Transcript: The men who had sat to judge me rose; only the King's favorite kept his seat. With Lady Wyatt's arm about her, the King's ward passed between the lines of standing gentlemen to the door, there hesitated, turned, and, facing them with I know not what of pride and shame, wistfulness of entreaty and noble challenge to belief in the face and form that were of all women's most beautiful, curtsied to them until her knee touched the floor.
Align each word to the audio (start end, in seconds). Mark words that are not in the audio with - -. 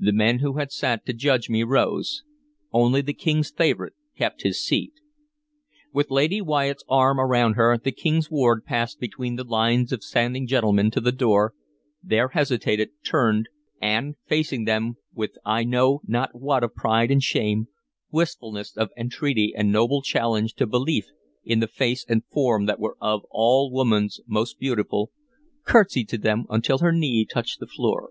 The 0.00 0.12
men 0.12 0.40
who 0.40 0.54
had 0.58 0.72
sat 0.72 1.06
to 1.06 1.12
judge 1.12 1.48
me 1.48 1.62
rose; 1.62 2.24
only 2.72 3.02
the 3.02 3.12
King's 3.14 3.52
favorite 3.52 3.92
kept 4.16 4.42
his 4.42 4.60
seat. 4.60 4.94
With 5.92 6.10
Lady 6.10 6.40
Wyatt's 6.40 6.82
arm 6.88 7.20
about 7.20 7.54
her, 7.54 7.78
the 7.78 7.92
King's 7.92 8.28
ward 8.28 8.64
passed 8.64 8.98
between 8.98 9.36
the 9.36 9.44
lines 9.44 9.92
of 9.92 10.02
standing 10.02 10.48
gentlemen 10.48 10.90
to 10.90 11.00
the 11.00 11.12
door, 11.12 11.54
there 12.02 12.30
hesitated, 12.30 12.90
turned, 13.06 13.48
and, 13.80 14.16
facing 14.26 14.64
them 14.64 14.96
with 15.14 15.36
I 15.44 15.62
know 15.62 16.00
not 16.04 16.30
what 16.34 16.64
of 16.64 16.74
pride 16.74 17.12
and 17.12 17.22
shame, 17.22 17.68
wistfulness 18.10 18.76
of 18.76 18.90
entreaty 18.98 19.52
and 19.56 19.70
noble 19.70 20.02
challenge 20.02 20.54
to 20.54 20.66
belief 20.66 21.04
in 21.44 21.60
the 21.60 21.68
face 21.68 22.04
and 22.08 22.24
form 22.32 22.66
that 22.66 22.80
were 22.80 22.96
of 23.00 23.22
all 23.30 23.70
women's 23.70 24.18
most 24.26 24.58
beautiful, 24.58 25.12
curtsied 25.64 26.08
to 26.08 26.18
them 26.18 26.46
until 26.50 26.78
her 26.78 26.90
knee 26.90 27.24
touched 27.24 27.60
the 27.60 27.68
floor. 27.68 28.10